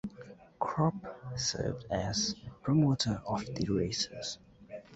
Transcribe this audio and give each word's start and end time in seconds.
Kropp 0.59 1.13
served 1.37 1.85
as 1.91 2.33
promoter 2.63 3.21
of 3.23 3.45
the 3.53 3.67
races. 3.69 4.39